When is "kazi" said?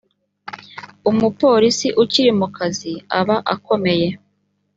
2.55-2.91